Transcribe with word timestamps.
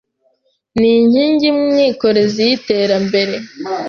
Ni 0.79 0.89
inkingi 1.01 1.47
mwikorezi 1.59 2.39
y’iterambere. 2.47 3.35